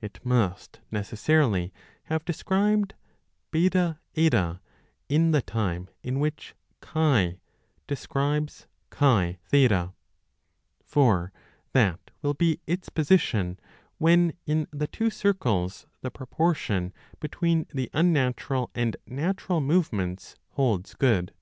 [0.00, 1.72] It must necessarily
[2.04, 2.94] have described
[3.50, 4.60] BH
[5.08, 6.54] in the time in which
[6.94, 7.38] X
[7.88, 9.92] describes X0;
[10.84, 11.32] for
[11.72, 13.58] that will be its position
[13.98, 20.94] when in the two circles the proportion between the un natural and natural movements holds
[20.94, 21.34] good.